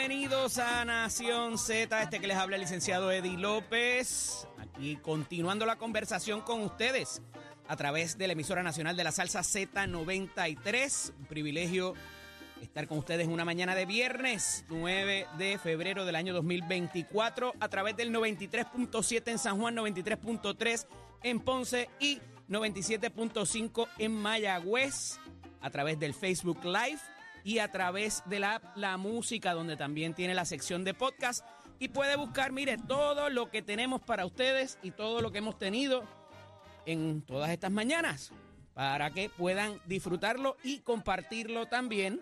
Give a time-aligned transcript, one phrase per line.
[0.00, 4.48] Bienvenidos a Nación Z, este que les habla el licenciado Eddie López.
[4.56, 7.20] Aquí continuando la conversación con ustedes
[7.68, 11.12] a través de la emisora nacional de la salsa Z93.
[11.18, 11.92] Un privilegio
[12.62, 17.94] estar con ustedes una mañana de viernes 9 de febrero del año 2024 a través
[17.94, 20.86] del 93.7 en San Juan, 93.3
[21.24, 25.18] en Ponce y 97.5 en Mayagüez
[25.60, 27.00] a través del Facebook Live
[27.44, 31.44] y a través de la app La Música, donde también tiene la sección de podcast.
[31.78, 35.58] Y puede buscar, mire, todo lo que tenemos para ustedes y todo lo que hemos
[35.58, 36.04] tenido
[36.86, 38.32] en todas estas mañanas
[38.74, 42.20] para que puedan disfrutarlo y compartirlo también.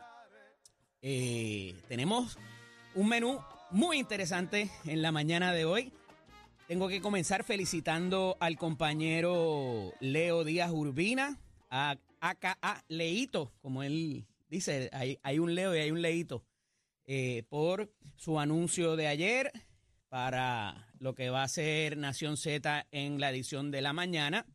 [1.03, 2.39] Eh, tenemos
[2.95, 3.41] un menú
[3.71, 5.93] muy interesante en la mañana de hoy.
[6.67, 11.39] Tengo que comenzar felicitando al compañero Leo Díaz Urbina,
[11.71, 16.45] a AKA Leito, como él dice, hay, un Leo y hay un Leito,
[17.07, 19.53] eh, por su anuncio de ayer
[20.09, 24.47] para lo que va a ser Nación Z en la edición de la mañana.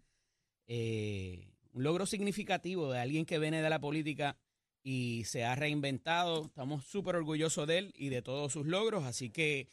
[0.67, 4.38] Eh, un logro significativo de alguien que viene de la política
[4.83, 6.45] y se ha reinventado.
[6.45, 9.67] Estamos súper orgullosos de él y de todos sus logros, así que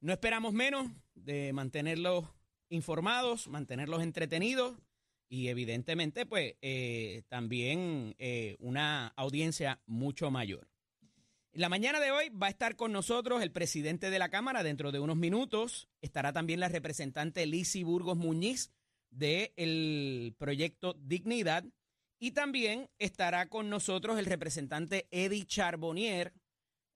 [0.00, 2.26] no esperamos menos de mantenerlos
[2.68, 4.76] informados, mantenerlos entretenidos
[5.30, 10.68] y evidentemente pues eh, también eh, una audiencia mucho mayor.
[11.52, 14.90] La mañana de hoy va a estar con nosotros el presidente de la Cámara dentro
[14.92, 15.88] de unos minutos.
[16.00, 18.72] Estará también la representante Lisi Burgos Muñiz
[19.10, 21.64] del proyecto Dignidad.
[22.18, 26.34] Y también estará con nosotros el representante Eddie Charbonnier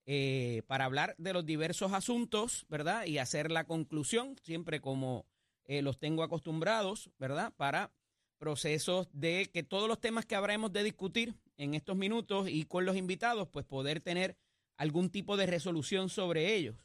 [0.07, 3.07] eh, para hablar de los diversos asuntos, ¿verdad?
[3.07, 5.25] Y hacer la conclusión, siempre como
[5.67, 7.55] los tengo acostumbrados, ¿verdad?
[7.57, 7.91] Para
[8.39, 12.85] procesos de que todos los temas que habremos de discutir en estos minutos y con
[12.85, 14.37] los invitados, pues poder tener
[14.77, 16.77] algún tipo de resolución sobre ellos.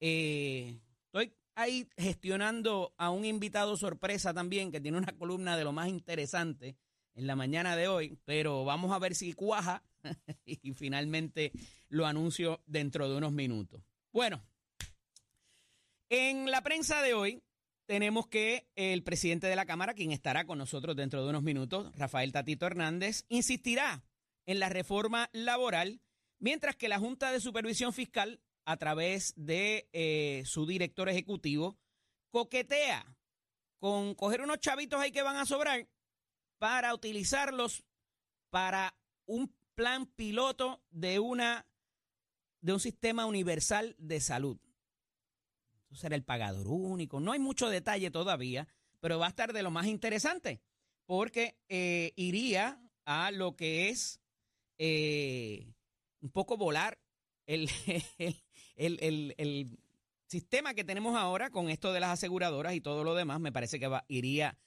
[0.00, 5.72] Eh, estoy ahí gestionando a un invitado sorpresa también que tiene una columna de lo
[5.72, 6.76] más interesante
[7.14, 9.82] en la mañana de hoy, pero vamos a ver si cuaja
[10.44, 11.52] y finalmente
[11.88, 13.82] lo anuncio dentro de unos minutos.
[14.12, 14.40] Bueno,
[16.08, 17.42] en la prensa de hoy
[17.88, 21.90] tenemos que el presidente de la Cámara, quien estará con nosotros dentro de unos minutos,
[21.96, 24.04] Rafael Tatito Hernández, insistirá
[24.44, 26.02] en la reforma laboral,
[26.38, 31.78] mientras que la Junta de Supervisión Fiscal, a través de eh, su director ejecutivo,
[32.30, 33.16] coquetea
[33.78, 35.88] con coger unos chavitos ahí que van a sobrar
[36.58, 37.84] para utilizarlos
[38.50, 41.66] para un plan piloto de una
[42.60, 44.58] de un sistema universal de salud
[45.92, 47.20] será el pagador único.
[47.20, 48.68] No hay mucho detalle todavía,
[49.00, 50.60] pero va a estar de lo más interesante,
[51.06, 54.20] porque eh, iría a lo que es
[54.78, 55.72] eh,
[56.20, 56.98] un poco volar
[57.46, 57.70] el,
[58.76, 59.78] el,
[60.26, 63.40] sistema que tenemos ahora con esto de las aseguradoras y todo lo demás.
[63.40, 64.58] Me parece que va, iría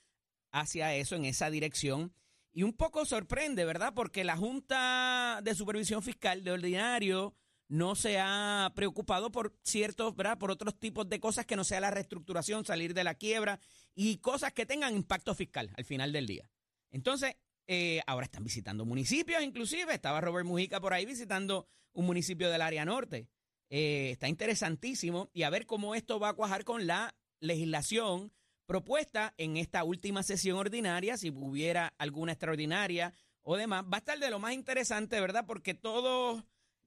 [0.52, 2.14] hacia eso, en esa dirección.
[2.52, 3.94] Y un poco sorprende, ¿verdad?
[3.94, 7.36] Porque la Junta de Supervisión Fiscal de ordinario
[7.72, 10.38] no se ha preocupado por ciertos, ¿verdad?
[10.38, 13.62] Por otros tipos de cosas que no sea la reestructuración, salir de la quiebra
[13.96, 16.50] y cosas que tengan impacto fiscal al final del día.
[16.90, 17.38] Entonces,
[17.68, 22.62] eh, ahora están visitando municipios, inclusive estaba Robert Mujica por ahí visitando un municipio del
[22.62, 23.30] área norte.
[23.70, 28.34] Eh, está interesantísimo y a ver cómo esto va a cuajar con la legislación
[28.66, 33.86] propuesta en esta última sesión ordinaria, si hubiera alguna extraordinaria o demás.
[33.86, 35.46] Va a estar de lo más interesante, ¿verdad?
[35.48, 36.44] Porque todos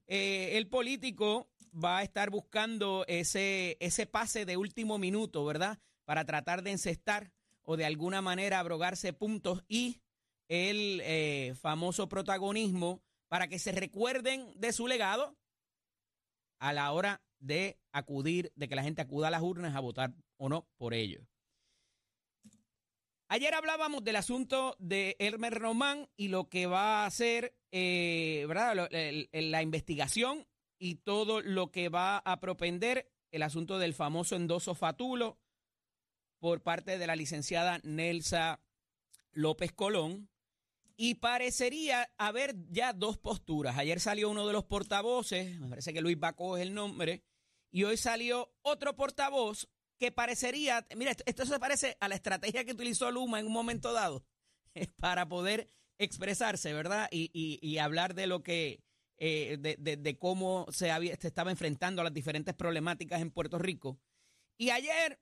[0.07, 5.79] eh, el político va a estar buscando ese, ese pase de último minuto, ¿verdad?
[6.05, 7.31] Para tratar de encestar
[7.63, 10.01] o de alguna manera abrogarse puntos y
[10.47, 15.35] el eh, famoso protagonismo para que se recuerden de su legado
[16.59, 20.13] a la hora de acudir, de que la gente acuda a las urnas a votar
[20.37, 21.23] o no por ellos.
[23.27, 28.87] Ayer hablábamos del asunto de Elmer Román y lo que va a hacer eh, ¿verdad?
[29.33, 30.47] la investigación
[30.79, 35.37] y todo lo que va a propender el asunto del famoso endoso fatulo
[36.39, 38.61] por parte de la licenciada Nelsa
[39.33, 40.29] López Colón.
[40.95, 43.77] Y parecería haber ya dos posturas.
[43.77, 47.25] Ayer salió uno de los portavoces, me parece que Luis Bacó es el nombre,
[47.71, 49.67] y hoy salió otro portavoz
[49.99, 53.91] que parecería, mira, esto, se parece a la estrategia que utilizó Luma en un momento
[53.91, 54.25] dado
[55.01, 55.67] para poder
[55.97, 57.07] expresarse, ¿verdad?
[57.11, 58.83] Y, hablar de lo que,
[59.17, 63.99] eh, de, cómo se, había, se estaba enfrentando a las diferentes problemáticas en Puerto Rico.
[64.57, 65.19] Y ayer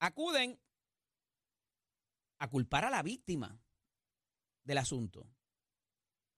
[0.00, 0.58] acuden
[2.38, 3.60] a culpar a la víctima
[4.64, 5.26] del asunto.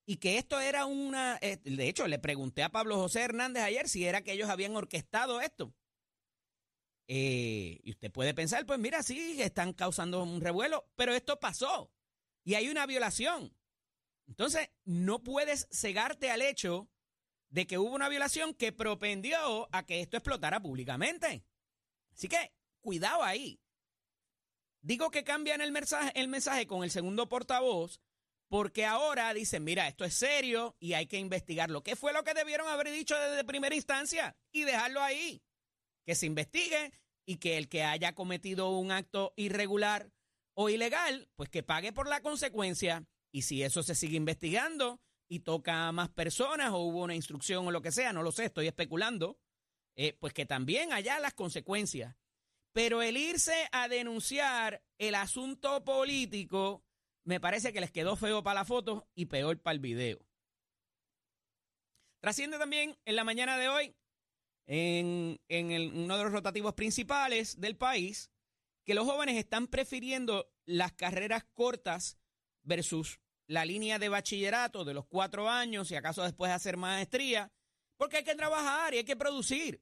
[0.06, 1.38] y que esto era una...
[1.40, 4.74] eh, De hecho, le pregunté a Pablo José Hernández ayer si era que ellos habían
[4.76, 5.72] orquestado esto.
[7.08, 11.92] Eh, y usted puede pensar, pues mira, sí, están causando un revuelo, pero esto pasó
[12.44, 13.54] y hay una violación.
[14.26, 16.88] Entonces, no puedes cegarte al hecho
[17.48, 21.44] de que hubo una violación que propendió a que esto explotara públicamente.
[22.12, 23.60] Así que, cuidado ahí.
[24.82, 28.00] Digo que cambian el mensaje, el mensaje con el segundo portavoz
[28.50, 31.84] porque ahora dicen, mira, esto es serio y hay que investigarlo.
[31.84, 34.36] ¿Qué fue lo que debieron haber dicho desde primera instancia?
[34.50, 35.40] Y dejarlo ahí.
[36.04, 36.92] Que se investigue
[37.24, 40.10] y que el que haya cometido un acto irregular
[40.62, 43.06] o ilegal, pues que pague por la consecuencia.
[43.32, 47.66] Y si eso se sigue investigando y toca a más personas o hubo una instrucción
[47.66, 49.38] o lo que sea, no lo sé, estoy especulando,
[49.96, 52.14] eh, pues que también haya las consecuencias.
[52.72, 56.84] Pero el irse a denunciar el asunto político
[57.24, 60.18] me parece que les quedó feo para la foto y peor para el video.
[62.20, 63.96] Trasciende también en la mañana de hoy,
[64.66, 68.30] en, en uno de los rotativos principales del país,
[68.90, 72.18] que los jóvenes están prefiriendo las carreras cortas
[72.64, 77.52] versus la línea de bachillerato de los cuatro años y acaso después hacer maestría,
[77.96, 79.80] porque hay que trabajar y hay que producir.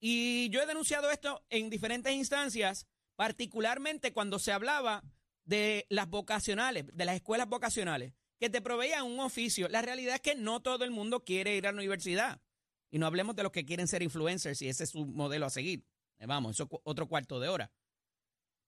[0.00, 5.04] Y yo he denunciado esto en diferentes instancias, particularmente cuando se hablaba
[5.44, 9.68] de las vocacionales, de las escuelas vocacionales, que te proveían un oficio.
[9.68, 12.42] La realidad es que no todo el mundo quiere ir a la universidad.
[12.90, 15.50] Y no hablemos de los que quieren ser influencers y ese es su modelo a
[15.50, 15.84] seguir.
[16.18, 17.70] Eh, Vamos, eso otro cuarto de hora.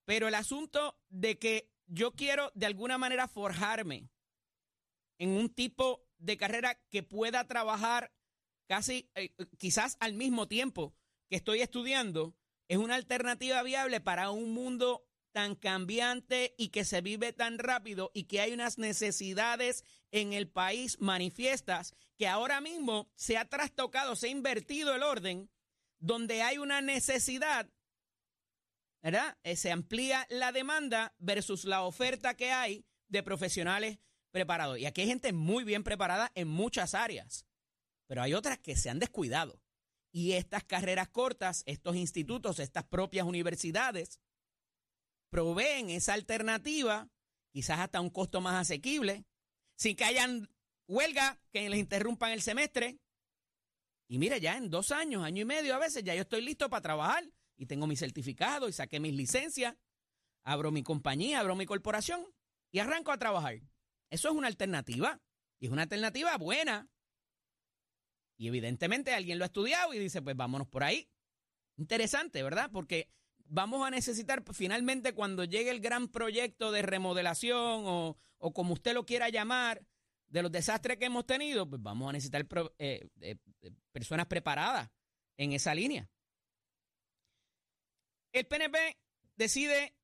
[0.05, 4.09] Pero el asunto de que yo quiero de alguna manera forjarme
[5.19, 8.13] en un tipo de carrera que pueda trabajar
[8.67, 10.95] casi, eh, quizás al mismo tiempo
[11.29, 12.37] que estoy estudiando,
[12.69, 18.11] es una alternativa viable para un mundo tan cambiante y que se vive tan rápido
[18.15, 24.17] y que hay unas necesidades en el país manifiestas que ahora mismo se ha trastocado,
[24.17, 25.51] se ha invertido el orden,
[25.99, 27.69] donde hay una necesidad,
[29.03, 29.39] ¿verdad?
[29.43, 33.99] Eh, se amplía la demanda versus la oferta que hay de profesionales
[34.31, 34.79] preparados.
[34.79, 37.47] Y aquí hay gente muy bien preparada en muchas áreas,
[38.07, 39.61] pero hay otras que se han descuidado.
[40.13, 44.21] Y estas carreras cortas, estos institutos, estas propias universidades,
[45.31, 47.09] proveen esa alternativa,
[47.53, 49.25] quizás hasta un costo más asequible,
[49.77, 50.49] sin que hayan
[50.89, 52.99] huelga que les interrumpan el semestre.
[54.09, 56.69] Y mire, ya en dos años, año y medio a veces, ya yo estoy listo
[56.69, 57.25] para trabajar
[57.61, 59.77] y tengo mi certificado y saqué mis licencias,
[60.45, 62.25] abro mi compañía, abro mi corporación
[62.73, 63.61] y arranco a trabajar.
[64.09, 65.21] Eso es una alternativa
[65.59, 66.89] y es una alternativa buena.
[68.39, 71.11] Y evidentemente alguien lo ha estudiado y dice, pues vámonos por ahí.
[71.77, 72.71] Interesante, ¿verdad?
[72.73, 73.11] Porque
[73.45, 78.95] vamos a necesitar finalmente cuando llegue el gran proyecto de remodelación o, o como usted
[78.95, 79.87] lo quiera llamar,
[80.31, 82.47] de los desastres que hemos tenido, pues vamos a necesitar
[82.79, 84.89] eh, eh, eh, personas preparadas
[85.37, 86.09] en esa línea.
[88.33, 88.99] El PNP
[89.37, 89.95] decide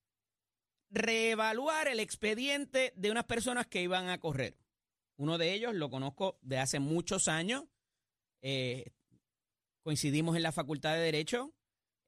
[0.90, 4.56] reevaluar el expediente de unas personas que iban a correr.
[5.17, 7.64] Uno de ellos lo conozco de hace muchos años.
[8.43, 8.93] eh,
[9.82, 11.55] coincidimos en la Facultad de Derecho.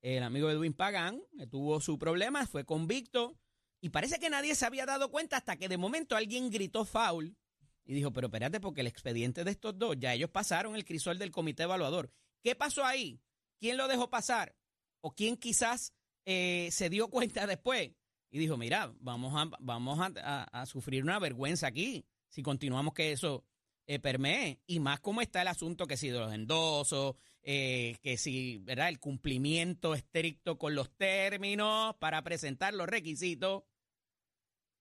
[0.03, 3.39] El amigo Edwin Pagán tuvo su problema, fue convicto.
[3.81, 7.37] Y parece que nadie se había dado cuenta hasta que de momento alguien gritó foul
[7.85, 11.19] y dijo, pero espérate, porque el expediente de estos dos, ya ellos pasaron el crisol
[11.19, 12.13] del comité evaluador.
[12.43, 13.21] ¿Qué pasó ahí?
[13.59, 14.55] ¿Quién lo dejó pasar?
[15.01, 15.95] ¿O quién quizás
[16.31, 17.91] eh, se dio cuenta después?
[18.31, 23.47] Y dijo, mira, vamos a, vamos a, sufrir una vergüenza aquí si continuamos que eso
[23.87, 24.61] eh, permee.
[24.67, 28.91] Y más como está el asunto que si de los endosos, eh, que si, ¿verdad?
[28.91, 33.63] El cumplimiento estricto con los términos para presentar los requisitos.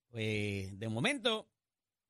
[0.10, 1.50] Pues de momento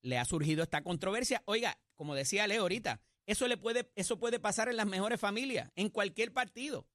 [0.02, 1.44] le ha surgido esta controversia.
[1.46, 5.72] Oiga, como decía Leo ahorita, eso le puede, eso puede pasar en las mejores familias,
[5.76, 6.88] en cualquier partido.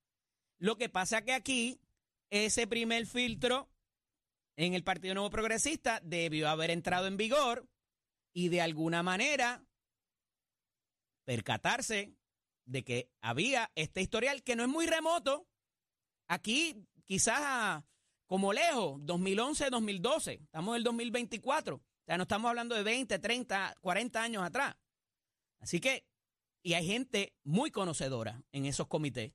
[0.59, 1.81] Lo que pasa que aquí,
[2.33, 3.69] ese primer filtro
[4.57, 7.69] en el Partido Nuevo Progresista debió haber entrado en vigor
[8.33, 9.63] y de alguna manera
[11.27, 12.17] percatarse
[12.65, 15.47] de que había este historial que no es muy remoto.
[16.27, 17.85] Aquí, quizás
[18.27, 21.77] como lejos, 2011, 2012, estamos en el 2024.
[21.77, 24.75] O sea, no estamos hablando de 20, 30, 40 años atrás.
[25.61, 26.07] Así que,
[26.65, 29.35] y hay gente muy conocedora en esos comités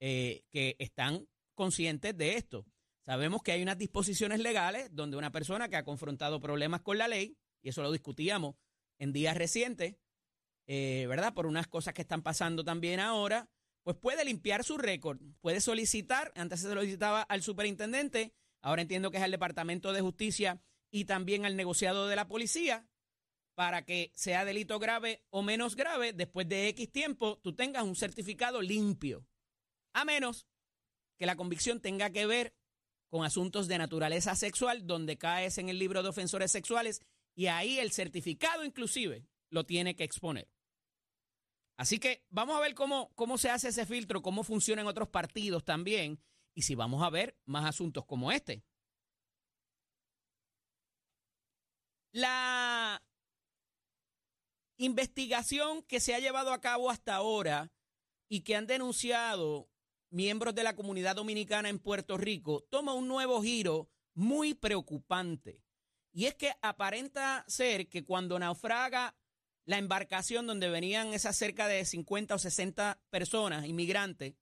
[0.00, 1.28] eh, que están
[1.60, 2.64] conscientes de esto.
[3.04, 7.06] Sabemos que hay unas disposiciones legales donde una persona que ha confrontado problemas con la
[7.06, 8.54] ley, y eso lo discutíamos
[8.98, 9.96] en días recientes,
[10.66, 11.34] eh, ¿verdad?
[11.34, 13.50] Por unas cosas que están pasando también ahora,
[13.82, 19.18] pues puede limpiar su récord, puede solicitar, antes se solicitaba al superintendente, ahora entiendo que
[19.18, 22.88] es al Departamento de Justicia y también al negociado de la policía,
[23.54, 27.96] para que sea delito grave o menos grave, después de X tiempo, tú tengas un
[27.96, 29.26] certificado limpio.
[29.92, 30.46] A menos
[31.20, 32.54] que la convicción tenga que ver
[33.10, 37.02] con asuntos de naturaleza sexual, donde caes en el libro de ofensores sexuales
[37.34, 40.48] y ahí el certificado inclusive lo tiene que exponer.
[41.76, 45.10] Así que vamos a ver cómo, cómo se hace ese filtro, cómo funciona en otros
[45.10, 46.22] partidos también
[46.54, 48.64] y si vamos a ver más asuntos como este.
[52.12, 53.02] La
[54.78, 57.70] investigación que se ha llevado a cabo hasta ahora
[58.26, 59.68] y que han denunciado
[60.10, 65.62] miembros de la comunidad dominicana en Puerto Rico toma un nuevo giro muy preocupante.
[66.12, 69.16] Y es que aparenta ser que cuando naufraga
[69.64, 74.34] la embarcación donde venían esas cerca de 50 o 60 personas, inmigrantes,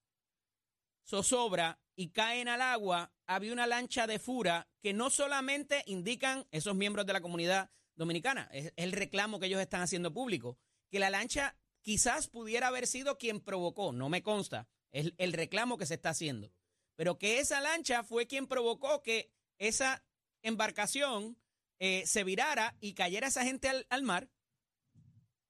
[1.07, 6.75] zozobra y caen al agua, había una lancha de fura que no solamente indican esos
[6.75, 10.59] miembros de la comunidad dominicana, es el reclamo que ellos están haciendo público,
[10.89, 15.79] que la lancha quizás pudiera haber sido quien provocó, no me consta, es el reclamo
[15.79, 16.53] que se está haciendo.
[16.97, 20.05] Pero que esa lancha fue quien provocó que esa
[20.43, 21.37] embarcación
[21.79, 24.29] eh, se virara y cayera esa gente al, mar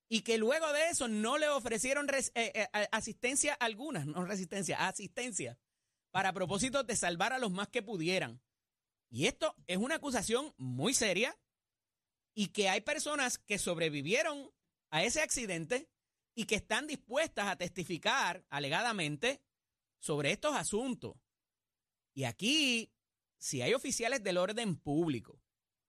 [0.08, 5.58] y que luego de eso no le ofrecieron eh, eh, asistencia alguna, no resistencia, asistencia,
[6.10, 8.42] para propósito de salvar a los más que pudieran.
[9.10, 11.38] Y esto es una acusación muy seria
[12.34, 14.50] y que hay personas que sobrevivieron
[14.90, 15.88] a ese accidente
[16.38, 19.42] y que están dispuestas a testificar alegadamente
[19.98, 21.16] sobre estos asuntos.
[22.14, 22.92] Y aquí,
[23.38, 25.42] si hay oficiales del orden público,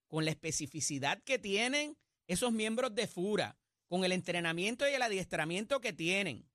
[0.08, 5.82] con la especificidad que tienen esos miembros de FURA, con el entrenamiento y el adiestramiento
[5.82, 6.50] que tienen,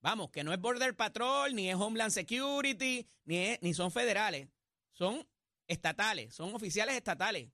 [0.00, 4.48] vamos, que no es Border Patrol, ni es Homeland Security, ni, ni son federales,
[4.90, 5.24] son
[5.68, 7.52] estatales, son oficiales estatales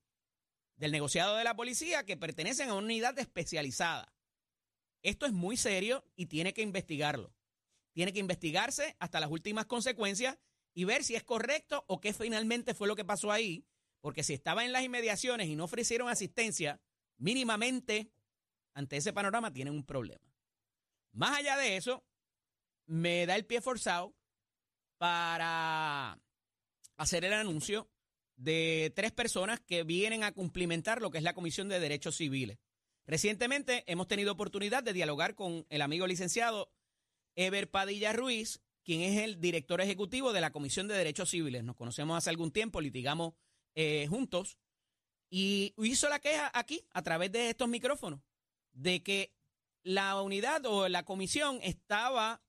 [0.75, 4.14] del negociado de la policía que pertenecen a una unidad especializada.
[5.05, 7.31] Esto es muy serio y tiene que investigarlo.
[7.93, 10.39] Tiene que investigarse hasta las últimas consecuencias
[10.73, 13.67] y ver si es correcto o qué finalmente fue lo que pasó ahí,
[14.01, 16.81] porque si estaba en las inmediaciones y no ofrecieron asistencia,
[17.17, 18.11] mínimamente
[18.73, 20.33] ante ese panorama tienen un problema.
[21.11, 22.03] Más allá de eso,
[22.87, 24.15] me da el pie forzado
[24.97, 26.19] para
[26.97, 27.91] hacer el anuncio
[28.37, 32.57] de tres personas que vienen a cumplimentar lo que es la Comisión de Derechos Civiles.
[33.07, 36.71] Recientemente hemos tenido oportunidad de dialogar con el amigo licenciado
[37.35, 41.63] Ever Padilla Ruiz, quien es el director ejecutivo de la Comisión de Derechos Civiles.
[41.63, 43.33] Nos conocemos hace algún tiempo, litigamos
[43.75, 44.57] eh, juntos,
[45.29, 48.21] y hizo la queja aquí, a través de estos micrófonos,
[48.73, 49.35] de que
[49.83, 52.41] la unidad o la comisión estaba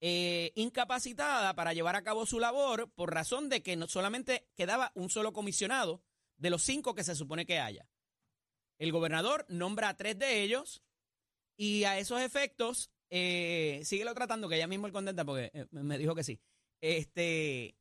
[0.00, 4.92] eh, incapacitada para llevar a cabo su labor por razón de que no solamente quedaba
[4.94, 6.02] un solo comisionado
[6.36, 7.88] de los cinco que se supone que haya.
[8.78, 10.82] El gobernador nombra a tres de ellos
[11.56, 15.98] y a esos efectos, eh, síguelo tratando, que ella mismo es contenta porque eh, me
[15.98, 16.40] dijo que sí.
[16.80, 17.76] Este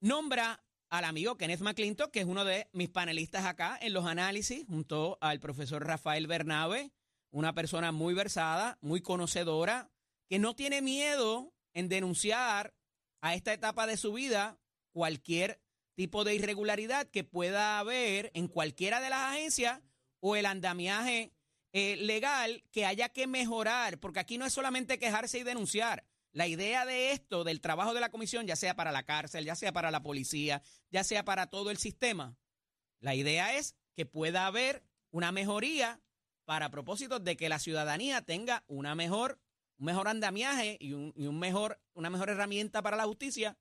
[0.00, 4.64] nombra al amigo Kenneth McClintock, que es uno de mis panelistas acá en los análisis,
[4.66, 6.92] junto al profesor Rafael Bernabe,
[7.30, 9.90] una persona muy versada, muy conocedora,
[10.28, 12.74] que no tiene miedo en denunciar
[13.20, 14.58] a esta etapa de su vida
[14.92, 15.60] cualquier
[15.96, 19.80] tipo de irregularidad que pueda haber en cualquiera de las agencias
[20.20, 21.32] o el andamiaje
[21.72, 26.04] eh, legal que haya que mejorar, porque aquí no es solamente quejarse y denunciar.
[26.32, 29.56] La idea de esto, del trabajo de la comisión, ya sea para la cárcel, ya
[29.56, 32.36] sea para la policía, ya sea para todo el sistema,
[33.00, 36.00] la idea es que pueda haber una mejoría
[36.44, 39.40] para propósitos de que la ciudadanía tenga una mejor,
[39.78, 43.56] un mejor andamiaje y, y un mejor, una mejor herramienta para la justicia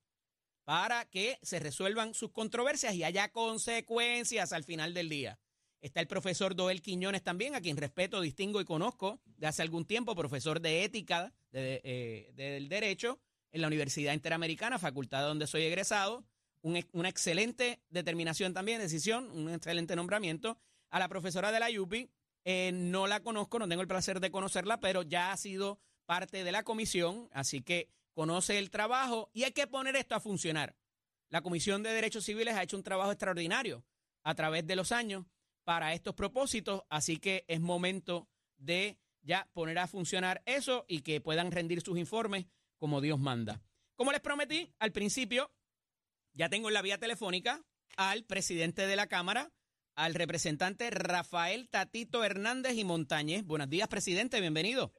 [0.65, 5.39] para que se resuelvan sus controversias y haya consecuencias al final del día.
[5.79, 9.85] Está el profesor Doel Quiñones también, a quien respeto, distingo y conozco de hace algún
[9.85, 13.19] tiempo, profesor de ética eh, del derecho
[13.51, 16.25] en la Universidad Interamericana, facultad donde soy egresado.
[16.63, 20.57] una excelente determinación también, decisión, un excelente nombramiento.
[20.89, 22.09] A la profesora de la UPI,
[22.43, 26.43] eh, no la conozco, no tengo el placer de conocerla, pero ya ha sido parte
[26.43, 30.75] de la comisión, así que conoce el trabajo y hay que poner esto a funcionar.
[31.29, 33.85] La Comisión de Derechos Civiles ha hecho un trabajo extraordinario
[34.23, 35.25] a través de los años
[35.63, 41.19] para estos propósitos, así que es momento de ya poner a funcionar eso y que
[41.19, 42.45] puedan rendir sus informes
[42.77, 43.61] como Dios manda.
[43.95, 45.51] Como les prometí al principio,
[46.33, 47.63] ya tengo en la vía telefónica
[47.97, 49.51] al presidente de la Cámara,
[49.95, 53.43] al representante Rafael Tatito Hernández y Montañez.
[53.43, 54.93] Buenos días, presidente, bienvenido.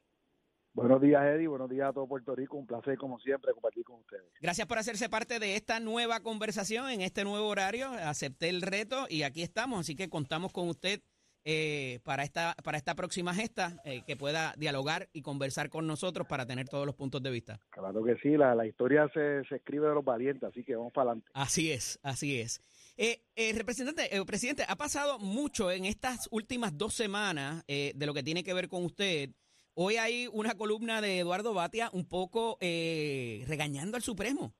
[0.77, 1.47] Buenos días, Eddie.
[1.47, 2.55] Buenos días a todo Puerto Rico.
[2.55, 4.25] Un placer, como siempre, compartir con ustedes.
[4.39, 7.89] Gracias por hacerse parte de esta nueva conversación en este nuevo horario.
[7.89, 11.01] Acepté el reto y aquí estamos, así que contamos con usted
[11.45, 16.27] eh, para, esta, para esta próxima gesta, eh, que pueda dialogar y conversar con nosotros
[16.27, 17.59] para tener todos los puntos de vista.
[17.71, 20.93] Claro que sí, la, la historia se, se escribe de los valientes, así que vamos
[20.93, 21.31] para adelante.
[21.33, 22.61] Así es, así es.
[22.97, 28.05] Eh, eh, representante, eh, presidente, ha pasado mucho en estas últimas dos semanas eh, de
[28.05, 29.31] lo que tiene que ver con usted.
[29.79, 34.55] Hoy hay una columna de Eduardo Batia un poco eh, regañando al Supremo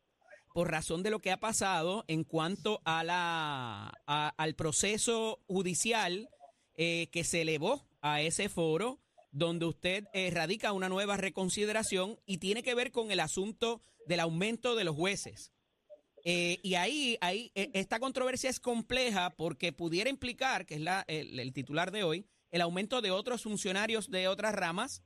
[0.53, 6.29] por razón de lo que ha pasado en cuanto a la, a- al proceso judicial
[6.75, 8.99] eh, que se elevó a ese foro
[9.31, 14.19] donde usted eh, radica una nueva reconsideración y tiene que ver con el asunto del
[14.19, 15.51] aumento de los jueces.
[16.25, 21.53] Eh, y ahí, ahí esta controversia es compleja porque pudiera implicar, que es la, el
[21.53, 25.03] titular de hoy, el aumento de otros funcionarios de otras ramas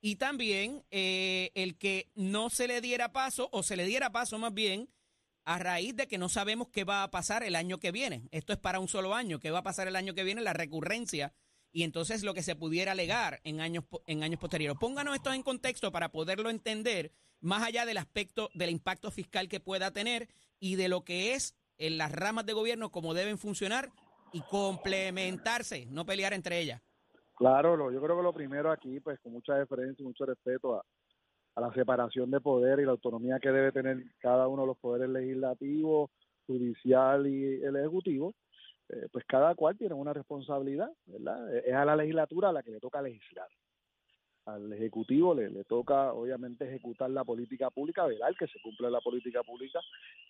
[0.00, 4.38] y también eh, el que no se le diera paso o se le diera paso
[4.38, 4.88] más bien
[5.44, 8.28] a raíz de que no sabemos qué va a pasar el año que viene.
[8.30, 9.40] Esto es para un solo año.
[9.40, 10.40] ¿Qué va a pasar el año que viene?
[10.40, 11.32] La recurrencia
[11.72, 14.78] y entonces lo que se pudiera alegar en años, en años posteriores.
[14.78, 19.58] Pónganos esto en contexto para poderlo entender más allá del aspecto del impacto fiscal que
[19.58, 20.28] pueda tener
[20.60, 23.90] y de lo que es en las ramas de gobierno, cómo deben funcionar
[24.32, 26.80] y complementarse, no pelear entre ellas.
[27.36, 30.84] Claro, yo creo que lo primero aquí, pues con mucha deferencia y mucho respeto a,
[31.54, 34.78] a la separación de poder y la autonomía que debe tener cada uno de los
[34.78, 36.10] poderes legislativos,
[36.46, 38.34] judicial y el ejecutivo,
[38.88, 41.54] eh, pues cada cual tiene una responsabilidad, ¿verdad?
[41.54, 43.48] Eh, Es a la legislatura a la que le toca legislar.
[44.44, 49.00] Al ejecutivo le, le toca, obviamente, ejecutar la política pública, velar que se cumpla la
[49.00, 49.78] política pública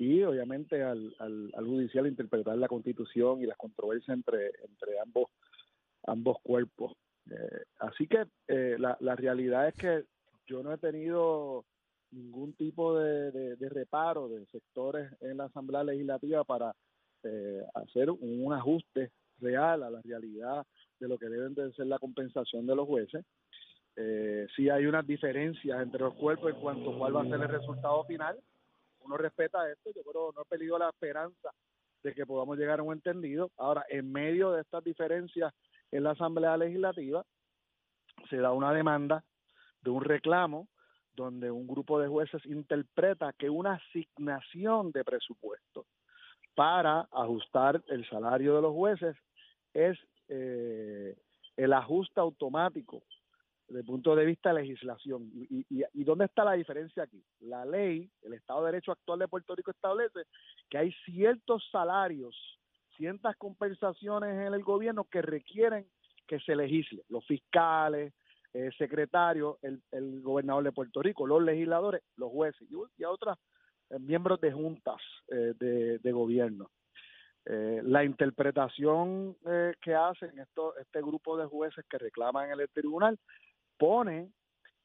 [0.03, 5.27] y, obviamente, al, al, al judicial interpretar la constitución y las controversias entre, entre ambos
[6.05, 6.93] ambos cuerpos.
[7.31, 10.05] Eh, así que eh, la, la realidad es que
[10.47, 11.65] yo no he tenido
[12.11, 16.75] ningún tipo de, de- reparo de sectores en la Asamblea Legislativa para
[17.23, 20.67] eh, hacer un ajuste real a la realidad
[20.99, 23.25] de lo que deben de ser la compensación de los jueces.
[23.97, 27.41] Eh, sí hay unas diferencias entre los cuerpos en cuanto a cuál va a ser
[27.41, 28.37] el resultado final.
[29.05, 31.51] Uno respeta esto, yo creo no he perdido la esperanza
[32.03, 33.51] de que podamos llegar a un entendido.
[33.57, 35.53] Ahora, en medio de estas diferencias
[35.91, 37.25] en la Asamblea Legislativa
[38.29, 39.25] se da una demanda
[39.83, 40.69] de un reclamo
[41.15, 45.87] donde un grupo de jueces interpreta que una asignación de presupuesto
[46.55, 49.17] para ajustar el salario de los jueces
[49.75, 51.17] es eh,
[51.57, 53.03] el ajuste automático
[53.73, 55.31] desde el punto de vista de legislación.
[55.35, 57.25] Y, y, ¿Y dónde está la diferencia aquí?
[57.41, 60.21] La ley, el Estado de Derecho actual de Puerto Rico establece
[60.69, 62.37] que hay ciertos salarios,
[62.97, 65.87] ciertas compensaciones en el gobierno que requieren
[66.27, 67.03] que se legisle.
[67.09, 68.13] Los fiscales,
[68.53, 73.39] el secretario, el, el gobernador de Puerto Rico, los legisladores, los jueces y, y otros
[73.89, 76.71] eh, miembros de juntas eh, de, de gobierno.
[77.45, 82.69] Eh, la interpretación eh, que hacen esto, este grupo de jueces que reclaman en el
[82.69, 83.19] tribunal
[83.83, 84.31] pone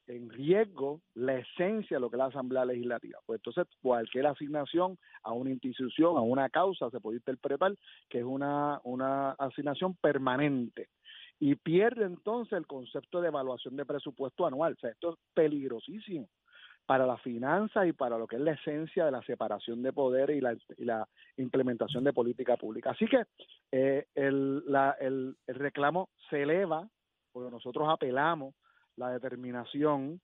[0.08, 3.20] en riesgo la esencia de lo que es la Asamblea Legislativa.
[3.24, 7.76] Pues entonces cualquier asignación a una institución, a una causa, se puede interpretar
[8.08, 10.88] que es una, una asignación permanente
[11.38, 14.72] y pierde entonces el concepto de evaluación de presupuesto anual.
[14.72, 16.28] O sea, esto es peligrosísimo
[16.84, 20.30] para la finanza y para lo que es la esencia de la separación de poder
[20.30, 21.06] y la, y la
[21.36, 22.90] implementación de política pública.
[22.90, 23.26] Así que
[23.70, 26.88] eh, el, la, el, el reclamo se eleva,
[27.30, 28.56] porque nosotros apelamos
[28.98, 30.20] la determinación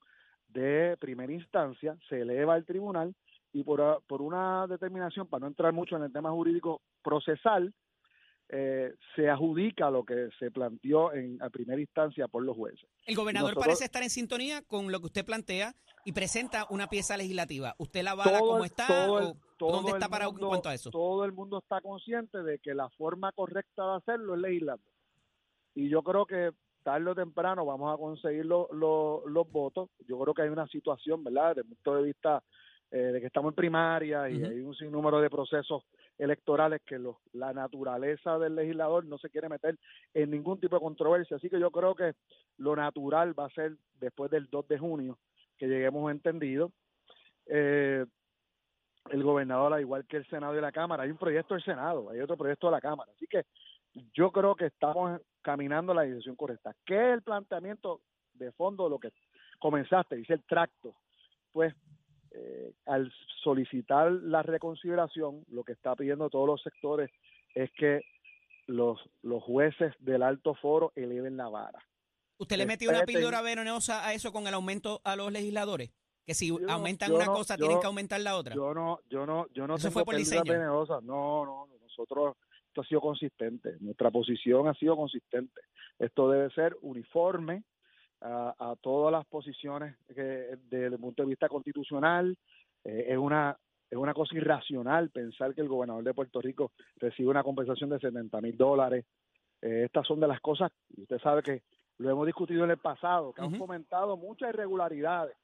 [0.49, 3.15] de primera instancia, se eleva al tribunal
[3.53, 7.73] y por, por una determinación, para no entrar mucho en el tema jurídico procesal,
[8.51, 12.87] eh, se adjudica lo que se planteó en a primera instancia por los jueces.
[13.07, 15.73] El gobernador Nosotros- parece estar en sintonía con lo que usted plantea
[16.05, 17.75] y presenta una pieza legislativa.
[17.79, 20.69] ¿Usted la avala Todo como está todo el- o todo dónde está parado en cuanto
[20.69, 20.91] a eso?
[20.91, 24.85] Todo el mundo está consciente de que la forma correcta de hacerlo es legislando.
[25.75, 26.51] Y yo creo que
[26.85, 29.91] tarde o temprano vamos a conseguir lo- lo- los votos.
[30.07, 32.43] Yo creo que hay una situación, ¿verdad?, desde el punto de vista
[32.91, 35.83] eh, de que estamos en primaria y hay un sinnúmero de procesos
[36.17, 39.77] electorales que los- la naturaleza del legislador no se quiere meter
[40.13, 41.37] en ningún tipo de controversia.
[41.39, 42.13] Así que yo creo que
[42.59, 45.19] lo natural va a ser después del 2 de junio
[45.59, 46.71] que lleguemos entendido.
[47.47, 48.05] Eh,
[49.11, 52.11] el gobernador, al igual que el Senado y la Cámara, hay un proyecto del Senado,
[52.11, 53.11] hay otro proyecto de la Cámara.
[53.15, 53.45] Así que
[54.15, 56.75] yo creo que estamos caminando en la dirección correcta.
[56.85, 58.01] ¿Qué es el planteamiento
[58.35, 59.13] de fondo de lo que
[59.59, 60.17] comenzaste?
[60.17, 60.95] Dice el tracto.
[61.53, 61.75] Pues
[62.33, 67.11] eh, al solicitar la reconsideración, lo que está pidiendo todos los sectores
[67.55, 68.03] es que
[68.67, 71.79] los, los jueces del alto foro eleven la vara.
[72.39, 75.93] ¿Usted le metió una píldora venenosa a eso con el aumento a los legisladores?
[76.27, 78.55] Que si Yo aumentan una no- cosa, yo- tienen que aumentar la otra.
[78.55, 80.43] Yo no, yo no, yo no Eso tengo fue por diseño.
[80.51, 81.03] venenosas.
[81.05, 82.37] No, no, nosotros
[82.75, 85.61] esto ha sido consistente, nuestra posición ha sido consistente.
[85.97, 87.63] Esto debe ser uniforme
[88.21, 92.37] a, todas las posiciones que, desde el punto de vista constitucional.
[92.83, 93.57] Eh, es una
[93.89, 98.01] es una cosa irracional pensar que el gobernador de Puerto Rico recibe una compensación de
[98.01, 99.05] 70 mil dólares.
[99.63, 101.63] Eh, estas son de las cosas, y usted sabe que
[101.99, 105.37] lo hemos discutido en el pasado, que han fomentado muchas irregularidades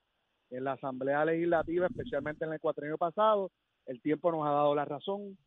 [0.51, 3.53] en la Asamblea Legislativa, especialmente en el cuatrienio pasado.
[3.87, 5.39] El tiempo nos ha dado la razón.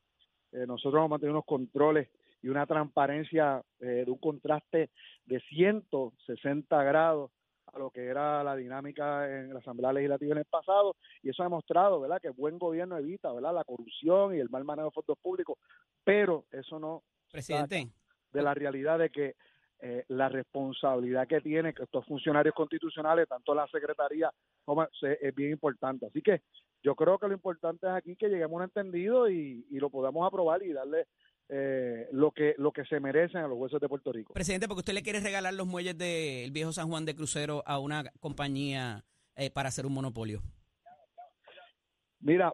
[0.53, 2.09] Eh, nosotros hemos mantenido unos controles
[2.41, 4.91] y una transparencia eh, de un contraste
[5.25, 7.31] de 160 grados
[7.73, 11.41] a lo que era la dinámica en la Asamblea Legislativa en el pasado y eso
[11.41, 14.93] ha demostrado, ¿verdad?, que buen gobierno evita, ¿verdad?, la corrupción y el mal manejo de
[14.93, 15.57] fondos públicos,
[16.03, 17.89] pero eso no presidente
[18.31, 19.35] de la realidad de que
[19.79, 24.31] eh, la responsabilidad que tienen estos funcionarios constitucionales, tanto la Secretaría
[24.63, 26.05] como es bien importante.
[26.05, 26.43] Así que
[26.83, 29.89] yo creo que lo importante es aquí que lleguemos a un entendido y, y lo
[29.89, 31.07] podamos aprobar y darle
[31.49, 34.33] eh, lo que lo que se merecen a los huesos de Puerto Rico.
[34.33, 37.79] Presidente, porque usted le quiere regalar los muelles del viejo San Juan de Crucero a
[37.79, 39.03] una compañía
[39.35, 40.41] eh, para hacer un monopolio.
[42.19, 42.53] Mira,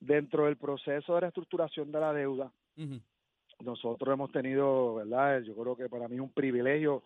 [0.00, 2.52] dentro del proceso de reestructuración de la deuda,
[3.60, 5.42] nosotros hemos tenido, ¿verdad?
[5.42, 7.02] Yo creo que para mí es un privilegio,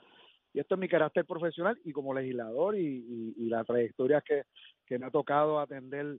[0.53, 4.45] y esto es mi carácter profesional y como legislador y, y, la trayectoria que,
[4.87, 6.19] que me ha tocado atender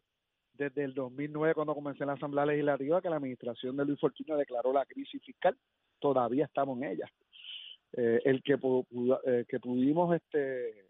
[0.62, 4.38] desde el 2009 cuando comencé en la Asamblea Legislativa que la administración de Luis Fortuño
[4.38, 5.58] declaró la crisis fiscal,
[6.00, 7.12] todavía estamos en ella.
[7.94, 8.60] Eh, el que,
[9.26, 10.86] eh, que pudimos este,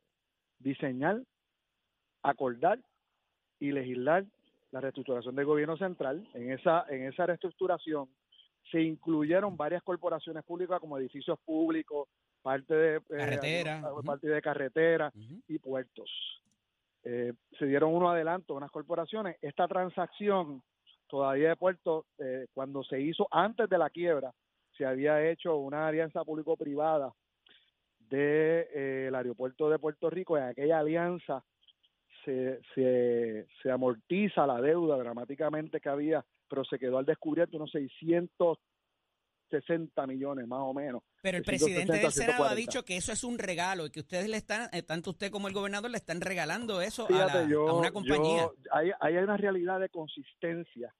[0.60, 1.22] diseñar,
[2.22, 2.80] acordar
[3.60, 4.26] y legislar
[4.72, 8.10] la reestructuración del gobierno central, en esa, en esa reestructuración
[8.72, 12.10] se incluyeron varias corporaciones públicas como edificios públicos,
[12.42, 15.14] parte de eh, carretera, parte de carretera
[15.48, 16.10] y puertos.
[17.04, 19.38] Eh, se dieron unos adelantos unas corporaciones.
[19.42, 20.62] Esta transacción
[21.08, 24.32] todavía de puerto, eh, cuando se hizo antes de la quiebra,
[24.78, 27.14] se había hecho una alianza público-privada
[28.00, 30.38] del de, eh, aeropuerto de Puerto Rico.
[30.38, 31.44] En aquella alianza
[32.24, 37.72] se, se, se amortiza la deuda dramáticamente que había, pero se quedó al descubierto unos
[37.72, 38.58] 600
[39.52, 41.04] 60 millones más o menos.
[41.22, 44.28] Pero el presidente del Senado ha dicho que eso es un regalo y que ustedes
[44.28, 47.44] le están, eh, tanto usted como el gobernador, le están regalando eso a,
[47.76, 48.50] una compañía.
[48.72, 50.94] hay, hay una realidad de consistencia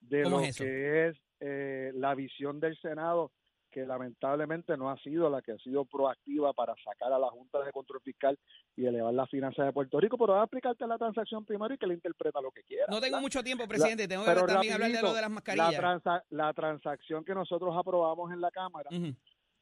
[0.00, 3.30] de lo que es eh, la visión del Senado
[3.74, 7.60] que lamentablemente no ha sido la que ha sido proactiva para sacar a la Junta
[7.64, 8.38] de Control Fiscal
[8.76, 11.78] y elevar las finanzas de Puerto Rico, pero va a explicarte la transacción primero y
[11.78, 12.86] que le interpreta lo que quiera.
[12.88, 16.02] No tengo mucho tiempo, presidente, tengo que también hablar de lo de las mascarillas.
[16.30, 18.88] La, transacción que nosotros aprobamos en la Cámara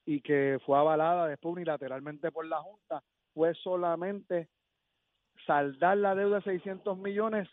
[0.04, 4.50] y que fue avalada después unilateralmente por la Junta fue solamente
[5.46, 7.48] saldar la deuda de 600 millones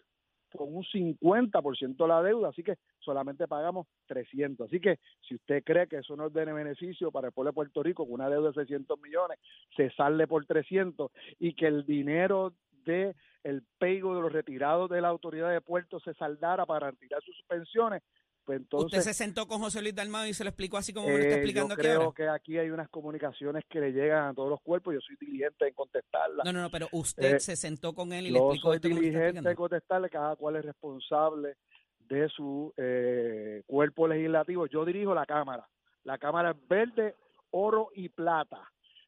[0.58, 4.68] con un 50% de la deuda, así que solamente pagamos 300.
[4.68, 7.56] Así que si usted cree que eso no es de beneficio para el pueblo de
[7.56, 9.40] Puerto Rico, con una deuda de 600 millones
[9.76, 12.54] se sale por 300 y que el dinero
[12.86, 17.22] de el pego de los retirados de la autoridad de puertos se saldara para retirar
[17.24, 18.02] sus pensiones,
[18.50, 21.06] pues entonces, ¿Usted se sentó con José Luis Dalmado y se lo explicó así como
[21.06, 24.30] me lo está eh, explicando yo creo que aquí hay unas comunicaciones que le llegan
[24.30, 24.96] a todos los cuerpos.
[24.96, 26.44] Yo soy diligente en contestarlas.
[26.44, 28.74] No, no, no, pero usted eh, se sentó con él y le explicó.
[28.74, 30.10] Yo soy diligente en contestarle.
[30.10, 31.58] Cada cual es responsable
[32.00, 34.66] de su eh, cuerpo legislativo.
[34.66, 35.70] Yo dirijo la Cámara.
[36.04, 37.14] La Cámara es verde,
[37.52, 38.68] oro y plata.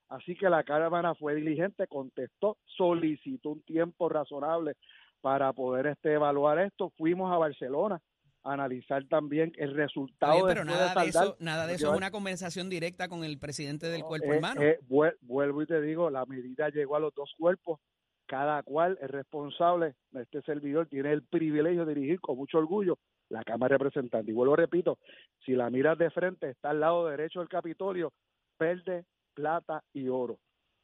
[0.09, 4.73] Así que la Cámara fue diligente, contestó, solicitó un tiempo razonable
[5.19, 6.91] para poder este, evaluar esto.
[6.95, 7.99] Fuimos a Barcelona
[8.43, 13.07] analizar también el resultado pero nada de, eso nada de eso es una conversación directa
[13.07, 16.95] con el presidente del cuerpo eh, hermano eh, vuelvo y te digo la medida llegó
[16.95, 17.79] a los dos cuerpos
[18.25, 22.97] cada cual es responsable este servidor tiene el privilegio de dirigir con mucho orgullo
[23.31, 24.29] la Cámara de Representantes.
[24.29, 24.99] Y vuelvo repito
[25.45, 28.13] si la miras de frente está al lado derecho del Capitolio
[28.59, 30.37] verde plata y oro.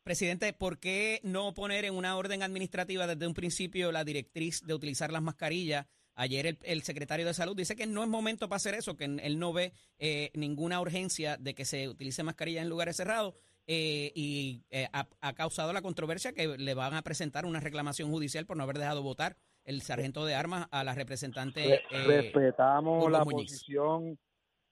[0.03, 4.73] Presidente, ¿por qué no poner en una orden administrativa desde un principio la directriz de
[4.73, 5.85] utilizar las mascarillas
[6.19, 9.37] Ayer el, secretario de Salud dice que no es momento para hacer eso, que él
[9.37, 13.35] no ve eh, ninguna urgencia de que se utilice mascarilla en lugares cerrados
[13.67, 18.47] eh, y eh, ha, causado la controversia que le van a presentar una reclamación judicial
[18.47, 21.83] por no haber dejado votar el sargento de armas a la representante.
[21.91, 24.17] Respetamos la posición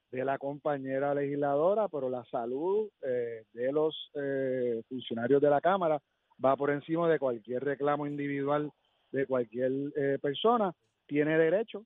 [0.10, 3.96] de la compañera legisladora, pero la salud de los
[4.90, 6.02] funcionarios de la Cámara
[6.44, 8.72] va por encima de cualquier reclamo individual
[9.12, 9.72] de cualquier
[10.22, 10.74] persona
[11.08, 11.86] tiene derecho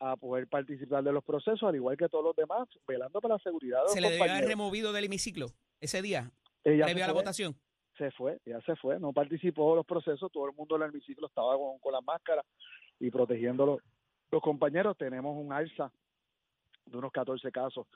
[0.00, 3.38] a poder participar de los procesos, al igual que todos los demás, velando por la
[3.38, 5.46] seguridad de ¿Se le haber removido del hemiciclo
[5.80, 6.30] ese día,
[6.64, 7.54] ella previo a la votación?
[7.96, 10.90] Se fue, ya se fue, no participó de los procesos, todo el mundo en el
[10.90, 12.44] hemiciclo estaba con, con la máscara
[12.98, 13.80] y protegiendo los,
[14.30, 14.96] los compañeros.
[14.98, 15.92] Tenemos un alza
[16.86, 17.86] de unos 14 casos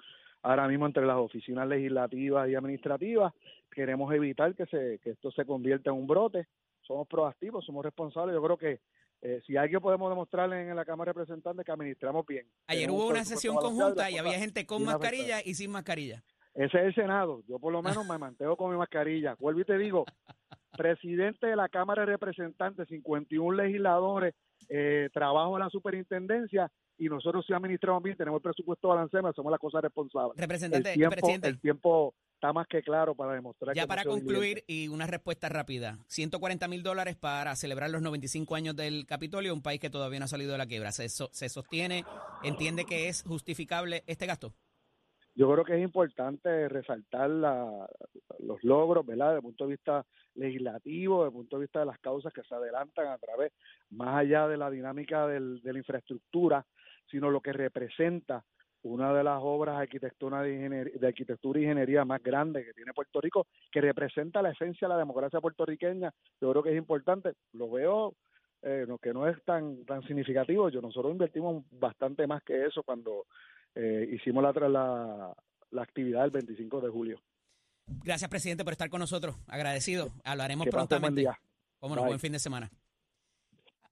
[0.43, 3.33] ahora mismo entre las oficinas legislativas y administrativas.
[3.71, 6.47] Queremos evitar que, se, que esto se convierta en un brote.
[6.83, 8.35] Somos proactivos, somos responsables.
[8.35, 8.81] Yo creo que
[9.21, 12.47] eh, si alguien podemos demostrarle en la Cámara de Representantes que administramos bien.
[12.67, 16.23] Ayer hubo una sesión conjunta y había gente con mascarilla y sin mascarilla.
[16.55, 17.43] Ese es el Senado.
[17.49, 19.37] Yo por lo menos me mantengo con mi mascarilla.
[19.39, 20.05] Vuelvo y te digo,
[20.77, 24.35] presidente de la Cámara de Representantes, 51 legisladores,
[24.69, 29.51] eh, trabajo en la superintendencia y nosotros si administramos bien, tenemos el presupuesto balanceado, somos
[29.53, 30.37] las cosas responsables.
[30.37, 31.49] Representante, el tiempo, presidente.
[31.49, 35.99] El tiempo está más que claro para demostrar ya para concluir y una respuesta rápida
[36.07, 40.27] 140 mil dólares para celebrar los 95 años del Capitolio un país que todavía no
[40.27, 42.05] ha salido de la quiebra se, se sostiene
[42.45, 44.55] entiende que es justificable este gasto
[45.39, 47.89] yo creo que es importante resaltar la,
[48.41, 49.27] los logros, ¿verdad?
[49.27, 52.43] Desde el punto de vista legislativo, desde el punto de vista de las causas que
[52.43, 53.53] se adelantan a través,
[53.91, 56.67] más allá de la dinámica del, de la infraestructura,
[57.11, 58.45] sino lo que representa
[58.83, 62.93] una de las obras de arquitectura, de, de arquitectura y ingeniería más grandes que tiene
[62.93, 66.13] Puerto Rico, que representa la esencia de la democracia puertorriqueña.
[66.41, 68.15] Yo creo que es importante, lo veo
[68.63, 70.69] eh, que no es tan tan significativo.
[70.69, 73.27] Yo nosotros invertimos bastante más que eso cuando
[73.75, 75.35] eh, hicimos la, la,
[75.71, 77.21] la actividad el 25 de julio.
[78.05, 79.37] Gracias, presidente, por estar con nosotros.
[79.47, 80.09] Agradecido.
[80.25, 81.25] Hablaremos prontamente.
[81.81, 82.71] Buen, buen fin de semana.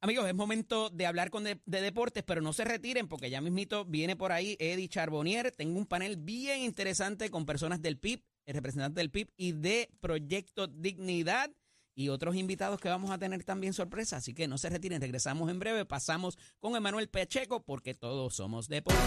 [0.06, 3.84] Amigos, es momento de hablar con de, deportes, pero no se retiren porque ya mismito
[3.84, 5.50] viene por ahí Eddie Charbonnier.
[5.50, 9.90] Tengo un panel bien interesante con personas del PIB, el representante del PIB y de
[9.98, 11.50] Proyecto Dignidad
[11.96, 14.18] y otros invitados que vamos a tener también sorpresa.
[14.18, 15.84] Así que no se retiren, regresamos en breve.
[15.84, 19.02] Pasamos con Emanuel Pecheco porque todos somos deportes.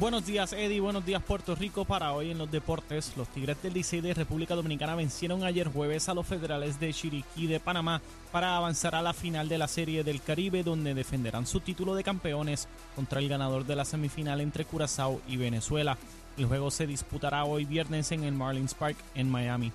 [0.00, 0.78] Buenos días, Eddie.
[0.78, 1.84] Buenos días, Puerto Rico.
[1.84, 6.08] Para hoy en los deportes, los Tigres del Licey de República Dominicana vencieron ayer jueves
[6.08, 10.04] a los federales de Chiriquí de Panamá para avanzar a la final de la Serie
[10.04, 14.64] del Caribe, donde defenderán su título de campeones contra el ganador de la semifinal entre
[14.64, 15.98] Curazao y Venezuela.
[16.36, 19.72] El juego se disputará hoy viernes en el Marlins Park en Miami.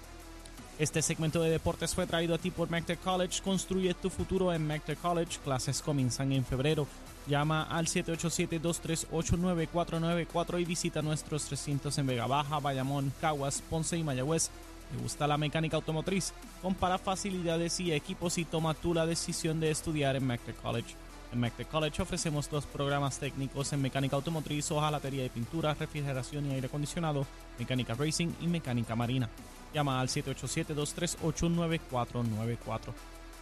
[0.79, 3.43] Este segmento de deportes fue traído a ti por McTech College.
[3.43, 5.37] Construye tu futuro en McTech College.
[5.43, 6.87] Clases comienzan en febrero.
[7.27, 14.49] Llama al 787-238-9494 y visita nuestros 300 en Vega Baja, Bayamón, Caguas, Ponce y Mayagüez.
[14.91, 16.33] ¿Te gusta la mecánica automotriz?
[16.61, 20.95] Compara facilidades y equipos y toma tú la decisión de estudiar en McTech College.
[21.33, 26.53] En McTech College ofrecemos dos programas técnicos en mecánica automotriz, hojalatería y pintura, refrigeración y
[26.53, 27.25] aire acondicionado,
[27.57, 29.27] mecánica racing y mecánica marina.
[29.73, 32.93] Llama al 787-238-9494.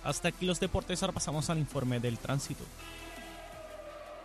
[0.05, 2.63] Hasta aquí los deportes, ahora pasamos al informe del tránsito.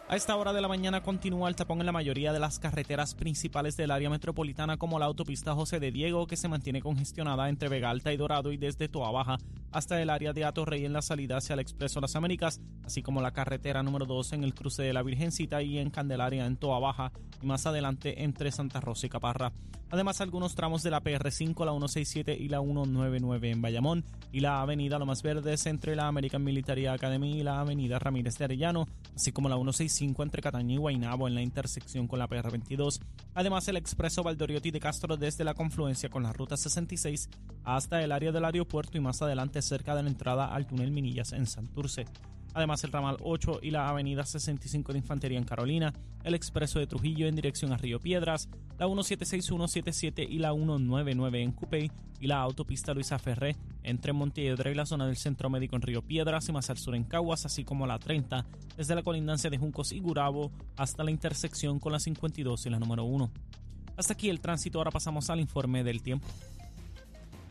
[0.08, 3.16] A esta hora de la mañana continúa el tapón en la mayoría de las carreteras
[3.16, 7.68] principales del área metropolitana como la autopista José de Diego que se mantiene congestionada entre
[7.68, 9.38] Vega Alta y Dorado y desde Toa Baja
[9.76, 13.20] hasta el área de Atorrey en la salida hacia el Expreso Las Américas, así como
[13.20, 16.78] la carretera número 2 en el cruce de la Virgencita y en Candelaria en Toa
[16.78, 17.12] Baja
[17.42, 19.52] y más adelante entre Santa Rosa y Caparra.
[19.88, 24.60] Además algunos tramos de la PR5, la 167 y la 199 en Bayamón y la
[24.60, 29.30] avenida Lomas Verdes entre la American Military Academy y la avenida Ramírez de Arellano, así
[29.30, 33.00] como la 165 entre Cataño y Guaynabo en la intersección con la PR22.
[33.34, 37.28] Además, el expreso Valdoriotti de Castro desde la confluencia con la ruta 66
[37.62, 41.32] hasta el área del aeropuerto y más adelante cerca de la entrada al túnel Minillas
[41.32, 42.06] en Santurce.
[42.56, 45.92] Además, el ramal 8 y la avenida 65 de Infantería en Carolina,
[46.24, 48.48] el expreso de Trujillo en dirección a Río Piedras,
[48.78, 54.74] la 177, y la 199 en Cupey y la autopista Luisa Ferré entre Montiedra y
[54.74, 57.62] la zona del Centro Médico en Río Piedras y más al sur en Caguas, así
[57.62, 62.00] como la 30 desde la colindancia de Juncos y Gurabo hasta la intersección con la
[62.00, 63.30] 52 y la número 1.
[63.98, 66.26] Hasta aquí el tránsito, ahora pasamos al informe del tiempo.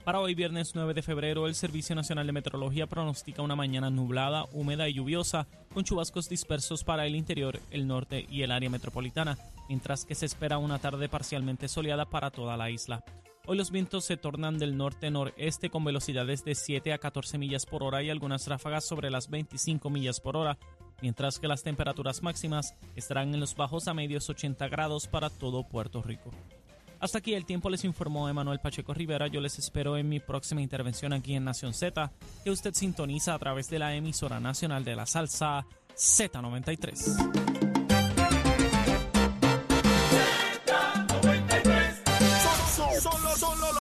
[0.05, 4.45] Para hoy, viernes 9 de febrero, el Servicio Nacional de Meteorología pronostica una mañana nublada,
[4.51, 9.35] húmeda y lluviosa, con chubascos dispersos para el interior, el norte y el área metropolitana,
[9.67, 13.03] mientras que se espera una tarde parcialmente soleada para toda la isla.
[13.47, 17.81] Hoy los vientos se tornan del norte-noreste con velocidades de 7 a 14 millas por
[17.81, 20.59] hora y algunas ráfagas sobre las 25 millas por hora,
[21.01, 25.67] mientras que las temperaturas máximas estarán en los bajos a medios 80 grados para todo
[25.67, 26.29] Puerto Rico.
[27.05, 29.27] Hasta aquí el tiempo les informó Emanuel Pacheco Rivera.
[29.27, 32.11] Yo les espero en mi próxima intervención aquí en Nación Z,
[32.43, 37.54] que usted sintoniza a través de la emisora nacional de la salsa Z93.